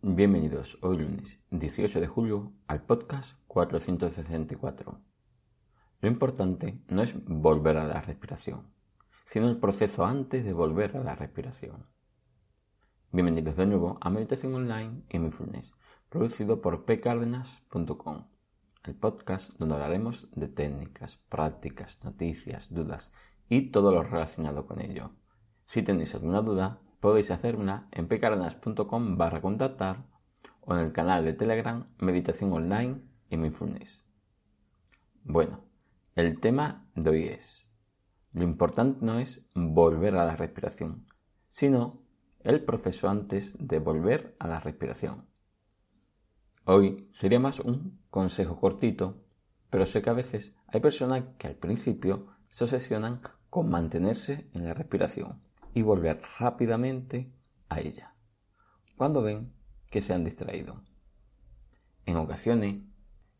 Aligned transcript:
Bienvenidos 0.00 0.78
hoy 0.82 0.98
lunes 0.98 1.42
18 1.50 1.98
de 2.00 2.06
julio 2.06 2.52
al 2.68 2.82
podcast 2.82 3.36
464. 3.48 5.00
Lo 6.00 6.08
importante 6.08 6.80
no 6.86 7.02
es 7.02 7.16
volver 7.26 7.78
a 7.78 7.84
la 7.84 8.00
respiración, 8.00 8.72
sino 9.26 9.48
el 9.48 9.58
proceso 9.58 10.06
antes 10.06 10.44
de 10.44 10.52
volver 10.52 10.96
a 10.96 11.02
la 11.02 11.16
respiración. 11.16 11.84
Bienvenidos 13.10 13.56
de 13.56 13.66
nuevo 13.66 13.98
a 14.00 14.08
Meditación 14.08 14.54
Online 14.54 15.02
y 15.10 15.18
Mindfulness, 15.18 15.72
producido 16.08 16.60
por 16.60 16.84
pcardenas.com, 16.84 18.28
el 18.84 18.94
podcast 18.94 19.58
donde 19.58 19.74
hablaremos 19.74 20.30
de 20.30 20.46
técnicas, 20.46 21.16
prácticas, 21.28 21.98
noticias, 22.04 22.72
dudas 22.72 23.12
y 23.48 23.72
todo 23.72 23.90
lo 23.90 24.04
relacionado 24.04 24.64
con 24.64 24.80
ello. 24.80 25.10
Si 25.66 25.82
tenéis 25.82 26.14
alguna 26.14 26.40
duda, 26.40 26.82
podéis 27.00 27.30
hacerla 27.30 27.88
en 27.92 28.08
pcardenas.com 28.08 29.16
barra 29.16 29.40
contactar 29.40 30.06
o 30.60 30.74
en 30.74 30.80
el 30.84 30.92
canal 30.92 31.24
de 31.24 31.32
Telegram 31.32 31.86
Meditación 31.98 32.52
Online 32.52 33.00
y 33.30 33.36
Mindfulness. 33.36 34.06
Bueno, 35.22 35.64
el 36.14 36.40
tema 36.40 36.88
de 36.94 37.10
hoy 37.10 37.24
es, 37.24 37.68
lo 38.32 38.42
importante 38.42 39.04
no 39.04 39.18
es 39.18 39.48
volver 39.54 40.16
a 40.16 40.24
la 40.24 40.36
respiración, 40.36 41.06
sino 41.46 42.02
el 42.40 42.64
proceso 42.64 43.08
antes 43.08 43.56
de 43.60 43.78
volver 43.78 44.36
a 44.38 44.48
la 44.48 44.60
respiración. 44.60 45.28
Hoy 46.64 47.08
sería 47.14 47.40
más 47.40 47.60
un 47.60 48.00
consejo 48.10 48.60
cortito, 48.60 49.24
pero 49.70 49.86
sé 49.86 50.02
que 50.02 50.10
a 50.10 50.14
veces 50.14 50.56
hay 50.66 50.80
personas 50.80 51.24
que 51.38 51.46
al 51.46 51.54
principio 51.54 52.26
se 52.48 52.64
obsesionan 52.64 53.22
con 53.48 53.70
mantenerse 53.70 54.50
en 54.52 54.64
la 54.64 54.74
respiración 54.74 55.47
y 55.74 55.82
volver 55.82 56.20
rápidamente 56.38 57.32
a 57.68 57.80
ella, 57.80 58.14
cuando 58.96 59.22
ven 59.22 59.52
que 59.90 60.02
se 60.02 60.12
han 60.12 60.24
distraído. 60.24 60.82
En 62.06 62.16
ocasiones, 62.16 62.76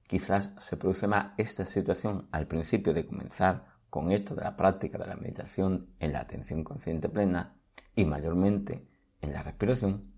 quizás 0.07 0.53
se 0.59 0.77
produce 0.77 1.07
más 1.07 1.33
esta 1.39 1.65
situación 1.65 2.29
al 2.33 2.47
principio 2.47 2.95
de 2.95 3.07
comenzar 3.07 3.67
con 3.91 4.11
esto 4.13 4.35
de 4.35 4.43
la 4.43 4.57
práctica 4.57 4.99
de 4.99 5.07
la 5.07 5.17
meditación 5.17 5.95
en 5.99 6.13
la 6.13 6.21
atención 6.21 6.65
consciente 6.65 7.09
plena 7.09 7.57
y 7.95 8.05
mayormente 8.05 8.89
en 9.21 9.33
la 9.33 9.43
respiración, 9.43 10.13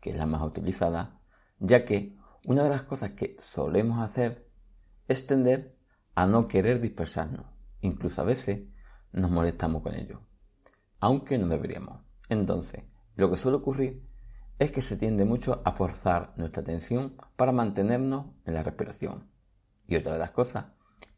que 0.00 0.10
es 0.10 0.16
la 0.16 0.26
más 0.26 0.42
utilizada, 0.42 1.20
ya 1.58 1.84
que 1.84 2.16
una 2.44 2.62
de 2.62 2.70
las 2.70 2.82
cosas 2.82 3.12
que 3.12 3.36
solemos 3.38 4.00
hacer 4.00 4.50
es 5.08 5.26
tender 5.26 5.78
a 6.14 6.26
no 6.26 6.46
querer 6.46 6.80
dispersarnos. 6.80 7.46
Incluso 7.80 8.20
a 8.20 8.24
veces 8.24 8.62
nos 9.12 9.30
molestamos 9.30 9.82
con 9.82 9.94
ello 9.94 10.20
aunque 11.04 11.36
no 11.36 11.48
deberíamos. 11.48 12.00
Entonces, 12.30 12.82
lo 13.14 13.28
que 13.28 13.36
suele 13.36 13.58
ocurrir 13.58 14.08
es 14.58 14.72
que 14.72 14.80
se 14.80 14.96
tiende 14.96 15.26
mucho 15.26 15.60
a 15.62 15.72
forzar 15.72 16.32
nuestra 16.38 16.62
atención 16.62 17.18
para 17.36 17.52
mantenernos 17.52 18.28
en 18.46 18.54
la 18.54 18.62
respiración. 18.62 19.28
Y 19.86 19.96
otra 19.96 20.14
de 20.14 20.18
las 20.18 20.30
cosas 20.30 20.64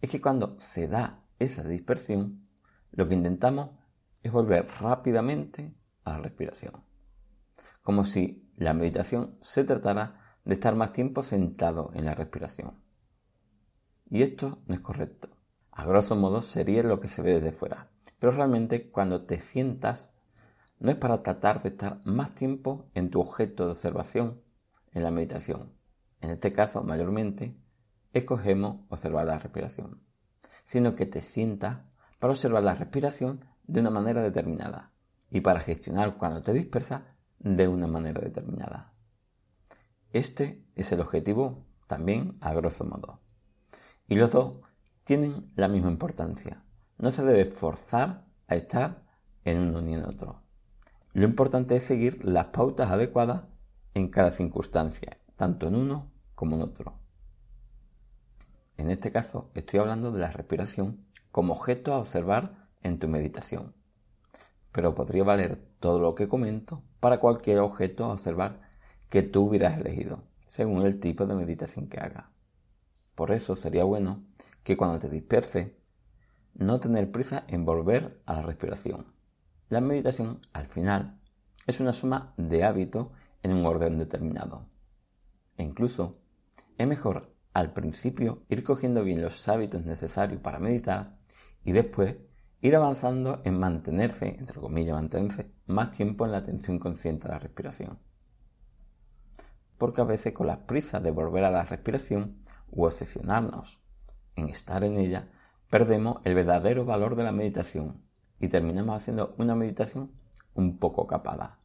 es 0.01 0.11
que 0.11 0.21
cuando 0.21 0.59
se 0.59 0.89
da 0.89 1.23
esa 1.39 1.63
dispersión, 1.63 2.49
lo 2.91 3.07
que 3.07 3.15
intentamos 3.15 3.71
es 4.25 4.33
volver 4.33 4.67
rápidamente 4.81 5.73
a 6.03 6.15
la 6.15 6.19
respiración. 6.19 6.83
Como 7.83 8.05
si 8.05 8.51
la 8.57 8.75
meditación 8.75 9.39
se 9.41 9.63
tratara 9.63 10.37
de 10.45 10.55
estar 10.55 10.75
más 10.75 10.93
tiempo 10.93 11.23
sentado 11.23 11.93
en 11.95 12.07
la 12.07 12.17
respiración. 12.17 12.83
Y 14.11 14.23
esto 14.23 14.65
no 14.67 14.75
es 14.75 14.81
correcto. 14.81 15.36
A 15.77 15.85
grosso 15.85 16.17
modo 16.17 16.41
sería 16.41 16.83
lo 16.83 17.01
que 17.01 17.09
se 17.09 17.21
ve 17.21 17.35
desde 17.35 17.53
fuera. 17.53 17.91
Pero 18.19 18.33
realmente 18.33 18.91
cuando 18.91 19.27
te 19.27 19.41
sientas 19.41 20.11
no 20.79 20.91
es 20.91 20.97
para 20.97 21.23
tratar 21.23 21.63
de 21.63 21.69
estar 21.69 22.01
más 22.07 22.35
tiempo 22.35 22.89
en 22.95 23.11
tu 23.11 23.21
objeto 23.21 23.67
de 23.67 23.73
observación 23.73 24.41
en 24.95 25.03
la 25.03 25.11
meditación. 25.11 25.75
En 26.23 26.31
este 26.31 26.55
caso, 26.55 26.83
mayormente, 26.83 27.61
escogemos 28.15 28.87
observar 28.89 29.27
la 29.27 29.39
respiración, 29.39 30.03
sino 30.65 30.97
que 30.97 31.05
te 31.05 31.21
sientas 31.21 31.81
para 32.19 32.33
observar 32.33 32.63
la 32.63 32.75
respiración 32.75 33.45
de 33.65 33.81
una 33.81 33.91
manera 33.91 34.23
determinada 34.23 34.93
y 35.31 35.43
para 35.43 35.61
gestionar 35.61 36.17
cuando 36.17 36.43
te 36.43 36.55
dispersas 36.55 37.03
de 37.39 37.69
una 37.69 37.87
manera 37.87 38.23
determinada. 38.23 38.95
Este 40.11 40.65
es 40.75 40.91
el 40.93 41.01
objetivo 41.01 41.67
también 41.87 42.39
a 42.41 42.55
grosso 42.55 42.85
modo. 42.85 43.21
Y 44.09 44.15
los 44.15 44.33
dos 44.33 44.61
tienen 45.07 45.53
la 45.55 45.69
misma 45.69 45.89
importancia. 45.89 46.65
No 46.99 47.13
se 47.13 47.25
debe 47.25 47.45
forzar 47.45 48.25
a 48.49 48.57
estar 48.57 49.05
en 49.45 49.61
uno 49.61 49.81
ni 49.81 49.95
en 49.95 50.05
otro. 50.05 50.43
Lo 51.13 51.25
importante 51.25 51.77
es 51.77 51.85
seguir 51.85 52.25
las 52.25 52.47
pautas 52.47 52.91
adecuadas 52.91 53.45
en 53.95 54.09
cada 54.09 54.33
circunstancia, 54.33 55.17
tanto 55.37 55.69
en 55.69 55.77
uno 55.77 56.11
como 56.35 56.57
en 56.57 56.63
otro. 56.63 56.99
En 58.79 58.91
este 58.91 59.13
caso 59.13 59.49
estoy 59.55 59.79
hablando 59.79 60.11
de 60.11 60.19
la 60.19 60.33
respiración 60.33 61.07
como 61.31 61.53
objeto 61.53 61.95
a 61.95 61.99
observar 61.99 62.69
en 62.83 62.99
tu 62.99 63.07
meditación. 63.07 63.75
Pero 64.73 64.97
podría 64.97 65.23
valer 65.23 65.65
todo 65.79 66.01
lo 66.01 66.17
que 66.17 66.27
comento 66.27 66.83
para 66.99 67.21
cualquier 67.21 67.61
objeto 67.61 68.07
a 68.07 68.13
observar 68.13 68.61
que 69.09 69.23
tú 69.23 69.45
hubieras 69.45 69.79
elegido, 69.79 70.25
según 70.49 70.85
el 70.85 70.99
tipo 70.99 71.27
de 71.27 71.37
meditación 71.37 71.87
que 71.87 72.01
hagas. 72.01 72.36
Por 73.17 73.33
eso 73.33 73.57
sería 73.57 73.83
bueno 73.83 74.23
que 74.63 74.77
cuando 74.77 74.99
te 74.99 75.09
disperses 75.09 75.73
no 76.55 76.79
tener 76.81 77.11
prisa 77.11 77.45
en 77.49 77.65
volver 77.65 78.23
a 78.27 78.35
la 78.35 78.43
respiración. 78.43 79.07
La 79.71 79.81
meditación, 79.81 80.39
al 80.53 80.67
final, 80.67 81.19
es 81.67 81.81
una 81.81 81.95
suma 81.95 82.35
de 82.37 82.63
hábitos 82.63 83.09
en 83.43 83.53
un 83.55 83.65
orden 83.65 83.99
determinado. 83.99 84.69
E 85.57 85.63
incluso 85.63 86.13
es 86.77 86.87
mejor 86.87 87.35
al 87.55 87.73
principio 87.73 88.45
ir 88.51 88.63
cogiendo 88.63 89.03
bien 89.03 89.23
los 89.23 89.49
hábitos 89.49 89.85
necesarios 89.85 90.43
para 90.43 90.59
meditar 90.59 91.17
y 91.65 91.73
después 91.73 92.17
ir 92.61 92.77
avanzando 92.77 93.41
en 93.47 93.59
mantenerse, 93.59 94.37
entre 94.39 94.61
comillas, 94.61 94.95
mantenerse 94.95 95.51
más 95.65 95.91
tiempo 95.91 96.27
en 96.27 96.33
la 96.33 96.39
atención 96.39 96.79
consciente 96.79 97.29
a 97.29 97.31
la 97.31 97.39
respiración. 97.39 97.99
Porque 99.79 100.01
a 100.01 100.05
veces 100.05 100.33
con 100.33 100.47
la 100.47 100.67
prisa 100.67 101.01
de 101.01 101.11
volver 101.11 101.45
a 101.45 101.51
la 101.51 101.65
respiración 101.65 102.43
u 102.71 102.85
obsesionarnos. 102.85 103.81
En 104.35 104.49
estar 104.49 104.85
en 104.85 104.97
ella, 104.97 105.31
perdemos 105.71 106.19
el 106.25 106.35
verdadero 106.35 106.85
valor 106.85 107.17
de 107.17 107.25
la 107.25 107.33
meditación 107.33 108.03
y 108.39 108.49
terminamos 108.49 108.97
haciendo 108.97 109.35
una 109.39 109.55
meditación 109.55 110.13
un 110.55 110.79
poco 110.79 111.07
capada. 111.07 111.59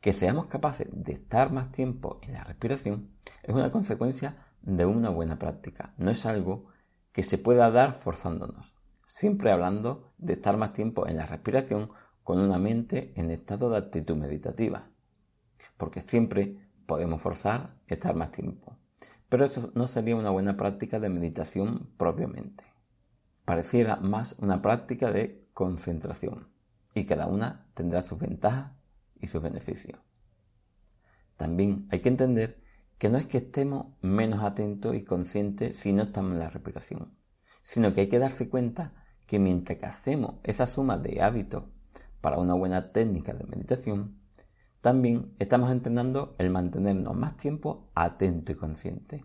Que 0.00 0.12
seamos 0.12 0.46
capaces 0.46 0.88
de 0.92 1.12
estar 1.12 1.52
más 1.52 1.72
tiempo 1.72 2.20
en 2.22 2.34
la 2.34 2.44
respiración 2.44 3.10
es 3.42 3.54
una 3.54 3.70
consecuencia 3.70 4.36
de 4.62 4.86
una 4.86 5.10
buena 5.10 5.38
práctica, 5.38 5.94
no 5.96 6.10
es 6.10 6.26
algo 6.26 6.66
que 7.12 7.22
se 7.22 7.38
pueda 7.38 7.70
dar 7.70 7.94
forzándonos, 7.94 8.74
siempre 9.04 9.50
hablando 9.50 10.12
de 10.18 10.34
estar 10.34 10.56
más 10.56 10.72
tiempo 10.72 11.06
en 11.06 11.16
la 11.16 11.26
respiración 11.26 11.90
con 12.22 12.38
una 12.38 12.58
mente 12.58 13.12
en 13.16 13.30
estado 13.30 13.70
de 13.70 13.78
actitud 13.78 14.16
meditativa, 14.16 14.90
porque 15.76 16.00
siempre 16.00 16.69
podemos 16.90 17.22
forzar 17.22 17.78
estar 17.86 18.14
más 18.14 18.32
tiempo, 18.32 18.76
pero 19.28 19.44
eso 19.44 19.70
no 19.74 19.86
sería 19.86 20.16
una 20.16 20.30
buena 20.30 20.56
práctica 20.56 20.98
de 20.98 21.08
meditación 21.08 21.90
propiamente 21.96 22.64
pareciera 23.50 23.96
más 23.96 24.36
una 24.38 24.62
práctica 24.62 25.10
de 25.10 25.48
concentración 25.54 26.52
y 26.94 27.04
cada 27.04 27.26
una 27.26 27.66
tendrá 27.74 28.00
sus 28.02 28.16
ventajas 28.16 28.70
y 29.20 29.26
sus 29.26 29.42
beneficios. 29.42 29.98
También 31.36 31.88
hay 31.90 31.98
que 31.98 32.10
entender 32.10 32.62
que 32.96 33.08
no 33.08 33.18
es 33.18 33.26
que 33.26 33.38
estemos 33.38 33.96
menos 34.02 34.44
atentos 34.44 34.94
y 34.94 35.02
conscientes 35.02 35.76
si 35.76 35.92
no 35.92 36.04
estamos 36.04 36.34
en 36.34 36.38
la 36.38 36.48
respiración, 36.48 37.18
sino 37.64 37.92
que 37.92 38.02
hay 38.02 38.08
que 38.08 38.20
darse 38.20 38.48
cuenta 38.48 38.94
que 39.26 39.40
mientras 39.40 39.78
que 39.78 39.86
hacemos 39.86 40.36
esa 40.44 40.68
suma 40.68 40.96
de 40.96 41.20
hábitos 41.20 41.64
para 42.20 42.38
una 42.38 42.54
buena 42.54 42.92
técnica 42.92 43.34
de 43.34 43.46
meditación, 43.46 44.19
también 44.80 45.34
estamos 45.38 45.70
entrenando 45.70 46.34
el 46.38 46.50
mantenernos 46.50 47.16
más 47.16 47.36
tiempo 47.36 47.90
atento 47.94 48.52
y 48.52 48.54
consciente 48.54 49.24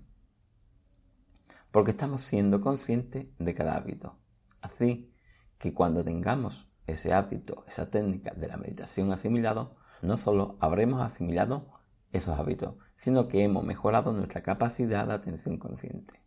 porque 1.76 1.92
estamos 1.92 2.22
siendo 2.22 2.62
conscientes 2.62 3.28
de 3.38 3.54
cada 3.54 3.76
hábito. 3.76 4.18
Así 4.62 5.14
que 5.58 5.74
cuando 5.74 6.06
tengamos 6.06 6.70
ese 6.88 7.12
hábito, 7.14 7.66
esa 7.68 7.90
técnica 7.90 8.34
de 8.34 8.48
la 8.48 8.56
meditación 8.56 9.12
asimilado, 9.12 9.76
no 10.02 10.16
solo 10.16 10.56
habremos 10.62 11.02
asimilado 11.02 11.68
esos 12.14 12.40
hábitos, 12.40 12.76
sino 12.96 13.28
que 13.28 13.44
hemos 13.44 13.66
mejorado 13.66 14.14
nuestra 14.14 14.42
capacidad 14.42 15.06
de 15.06 15.16
atención 15.16 15.58
consciente. 15.58 16.24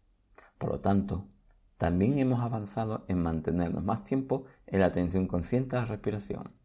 Por 0.58 0.68
lo 0.68 0.80
tanto, 0.80 1.30
también 1.78 2.18
hemos 2.18 2.40
avanzado 2.40 3.06
en 3.08 3.22
mantenernos 3.22 3.82
más 3.82 4.04
tiempo 4.04 4.44
en 4.66 4.80
la 4.80 4.86
atención 4.88 5.26
consciente 5.26 5.76
a 5.76 5.80
la 5.80 5.86
respiración. 5.86 6.57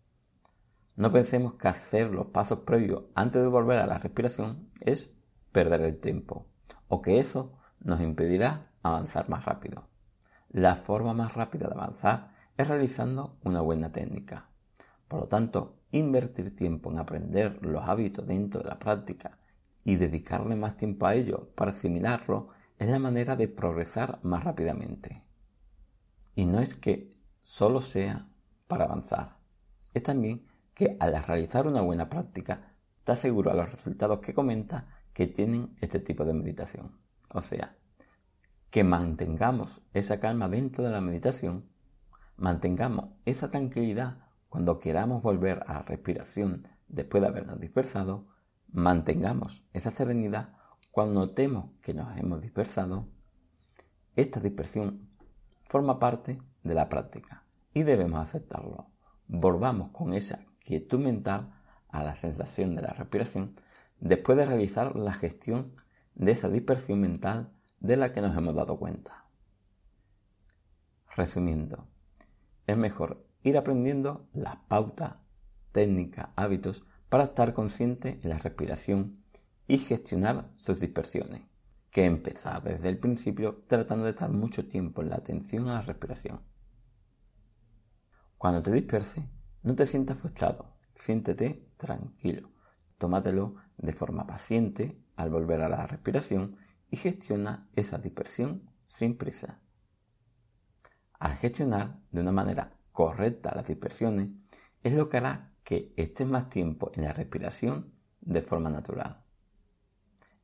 No 0.96 1.12
pensemos 1.12 1.56
que 1.56 1.68
hacer 1.68 2.12
los 2.12 2.28
pasos 2.28 2.60
previos 2.60 3.06
antes 3.16 3.42
de 3.42 3.48
volver 3.48 3.80
a 3.80 3.88
la 3.88 3.98
respiración 3.98 4.70
es 4.80 5.16
perder 5.52 5.82
el 5.82 6.00
tiempo 6.00 6.46
o 6.88 7.02
que 7.02 7.20
eso 7.20 7.58
nos 7.80 8.00
impedirá 8.02 8.72
avanzar 8.84 9.28
más 9.28 9.46
rápido. 9.46 9.88
La 10.50 10.76
forma 10.76 11.14
más 11.14 11.34
rápida 11.34 11.68
de 11.68 11.74
avanzar 11.74 12.36
es 12.58 12.68
realizando 12.68 13.38
una 13.44 13.62
buena 13.62 13.92
técnica. 13.92 14.50
Por 15.08 15.22
lo 15.22 15.28
tanto, 15.28 15.80
invertir 15.92 16.56
tiempo 16.56 16.92
en 16.92 17.00
aprender 17.00 17.66
los 17.66 17.88
hábitos 17.90 18.28
dentro 18.28 18.62
de 18.62 18.70
la 18.70 18.78
práctica 18.78 19.40
y 19.84 19.96
dedicarle 19.96 20.56
más 20.56 20.78
tiempo 20.78 21.08
a 21.08 21.16
ello 21.16 21.50
para 21.56 21.72
asimilarlo 21.72 22.50
es 22.78 22.88
la 22.88 23.00
manera 23.00 23.36
de 23.36 23.48
progresar 23.48 24.20
más 24.22 24.44
rápidamente. 24.44 25.24
Y 26.36 26.46
no 26.46 26.60
es 26.60 26.76
que 26.76 27.16
solo 27.42 27.82
sea 27.82 28.30
para 28.68 28.86
avanzar, 28.86 29.38
es 29.94 30.04
también 30.04 30.46
que 30.74 30.98
al 31.00 31.22
realizar 31.24 31.68
una 31.68 31.82
buena 31.82 32.10
práctica 32.10 32.74
te 33.04 33.12
aseguro 33.12 33.52
a 33.52 33.56
los 33.56 33.70
resultados 33.70 34.20
que 34.20 34.34
comenta 34.34 34.88
que 35.14 35.28
tienen 35.28 35.76
este 35.82 36.00
tipo 36.00 36.26
de 36.26 36.34
meditación. 36.34 37.00
O 37.30 37.42
sea, 37.42 37.78
que 38.70 38.84
mantengamos 38.84 39.82
esa 39.94 40.20
calma 40.20 40.50
dentro 40.50 40.84
de 40.84 40.92
la 40.92 41.02
meditación, 41.02 41.70
mantengamos 42.38 43.10
esa 43.26 43.52
tranquilidad 43.52 44.18
cuando 44.50 44.80
queramos 44.80 45.22
volver 45.22 45.64
a 45.68 45.74
la 45.74 45.82
respiración 45.84 46.68
después 46.88 47.22
de 47.22 47.28
habernos 47.28 47.60
dispersado, 47.60 48.28
mantengamos 48.72 49.66
esa 49.74 49.92
serenidad 49.92 50.54
cuando 50.92 51.22
notemos 51.22 51.72
que 51.82 51.94
nos 51.94 52.16
hemos 52.18 52.42
dispersado. 52.42 53.08
Esta 54.16 54.40
dispersión 54.40 55.10
forma 55.64 56.00
parte 56.00 56.40
de 56.64 56.74
la 56.76 56.90
práctica 56.90 57.46
y 57.74 57.84
debemos 57.84 58.20
aceptarlo. 58.20 58.92
Volvamos 59.28 59.90
con 59.92 60.14
esa 60.14 60.40
quietud 60.64 61.00
mental 61.00 61.54
a 61.90 62.04
la 62.04 62.16
sensación 62.16 62.76
de 62.76 62.82
la 62.82 62.94
respiración 62.94 63.56
después 64.00 64.38
de 64.38 64.46
realizar 64.46 64.96
la 64.96 65.14
gestión 65.14 65.74
de 66.16 66.32
esa 66.32 66.50
dispersión 66.50 67.00
mental 67.00 67.52
de 67.80 67.98
la 67.98 68.12
que 68.12 68.22
nos 68.22 68.36
hemos 68.36 68.56
dado 68.56 68.78
cuenta. 68.78 69.26
Resumiendo, 71.16 71.88
es 72.66 72.78
mejor 72.78 73.26
ir 73.44 73.58
aprendiendo 73.58 74.28
las 74.34 74.56
pautas, 74.68 75.16
técnicas, 75.72 76.30
hábitos 76.36 76.86
para 77.10 77.26
estar 77.26 77.54
consciente 77.54 78.20
en 78.24 78.30
la 78.30 78.40
respiración 78.40 79.24
y 79.68 79.78
gestionar 79.78 80.50
sus 80.56 80.80
dispersiones, 80.80 81.42
que 81.92 82.06
empezar 82.06 82.64
desde 82.64 82.90
el 82.90 82.98
principio 82.98 83.64
tratando 83.68 84.06
de 84.06 84.12
estar 84.12 84.32
mucho 84.32 84.68
tiempo 84.68 85.02
en 85.02 85.10
la 85.10 85.18
atención 85.18 85.68
a 85.68 85.74
la 85.74 85.82
respiración. 85.82 86.42
Cuando 88.38 88.62
te 88.62 88.72
disperse, 88.72 89.30
no 89.64 89.76
te 89.76 89.88
sientas 89.88 90.18
frustrado, 90.18 90.76
siéntete 90.94 91.68
tranquilo, 91.78 92.52
tómatelo 92.98 93.56
de 93.78 93.94
forma 93.94 94.28
paciente 94.28 95.02
al 95.16 95.30
volver 95.30 95.62
a 95.62 95.70
la 95.70 95.88
respiración 95.88 96.58
y 96.90 96.98
gestiona 96.98 97.70
esa 97.74 97.98
dispersión 97.98 98.70
sin 98.88 99.18
prisa. 99.18 99.62
Al 101.18 101.36
gestionar 101.36 102.00
de 102.12 102.22
una 102.22 102.32
manera 102.32 102.78
correcta 102.92 103.54
las 103.56 103.66
dispersiones 103.66 104.30
es 104.84 104.94
lo 104.94 105.10
que 105.10 105.18
hará 105.18 105.54
que 105.64 105.94
estés 105.96 106.28
más 106.28 106.50
tiempo 106.50 106.92
en 106.94 107.06
la 107.06 107.14
respiración 107.14 107.94
de 108.20 108.42
forma 108.42 108.70
natural. 108.70 109.24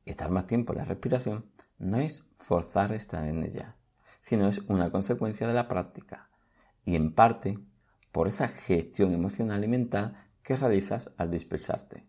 Estar 0.06 0.30
más 0.30 0.46
tiempo 0.46 0.72
en 0.72 0.78
la 0.78 0.84
respiración 0.86 1.52
no 1.78 1.98
es 1.98 2.26
forzar 2.34 2.92
estar 2.92 3.26
en 3.26 3.42
ella, 3.42 3.76
sino 4.22 4.48
es 4.48 4.58
una 4.60 4.90
consecuencia 4.90 5.46
de 5.46 5.54
la 5.54 5.68
práctica 5.68 6.30
y 6.84 6.96
en 6.96 7.14
parte 7.14 7.58
por 8.12 8.28
esa 8.28 8.48
gestión 8.48 9.12
emocional 9.12 9.64
y 9.64 9.68
mental 9.68 10.28
que 10.42 10.56
realizas 10.56 11.10
al 11.16 11.30
dispersarte. 11.30 12.06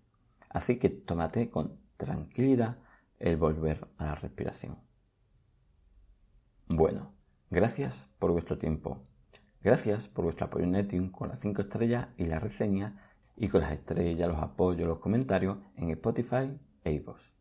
Así 0.50 0.78
que 0.78 0.90
tómate 0.90 1.50
con 1.50 1.80
tranquilidad 1.98 2.80
el 3.20 3.38
volver 3.38 3.88
a 3.98 4.06
la 4.06 4.16
respiración. 4.16 4.80
Bueno, 6.68 7.14
gracias 7.50 8.10
por 8.18 8.32
vuestro 8.32 8.58
tiempo. 8.58 9.04
Gracias 9.62 10.08
por 10.08 10.26
vuestro 10.26 10.48
apoyo 10.48 10.66
en 10.66 10.72
Netium 10.72 11.12
con 11.12 11.30
las 11.30 11.40
5 11.40 11.62
estrellas 11.62 12.08
y 12.18 12.26
la 12.26 12.40
reseña 12.40 12.98
y 13.36 13.48
con 13.48 13.62
las 13.62 13.72
estrellas, 13.72 14.28
los 14.28 14.40
apoyos, 14.40 14.88
los 14.88 15.00
comentarios 15.00 15.60
en 15.76 15.92
Spotify 15.92 16.60
e 16.84 16.94
iVoox. 16.94 17.32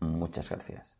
Muchas 0.00 0.50
gracias. 0.50 0.99